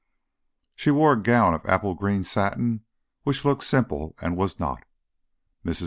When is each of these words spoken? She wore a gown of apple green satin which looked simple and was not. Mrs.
She 0.73 0.89
wore 0.89 1.13
a 1.13 1.21
gown 1.21 1.53
of 1.53 1.63
apple 1.67 1.93
green 1.93 2.23
satin 2.23 2.83
which 3.21 3.45
looked 3.45 3.63
simple 3.63 4.15
and 4.19 4.35
was 4.35 4.59
not. 4.59 4.83
Mrs. 5.63 5.79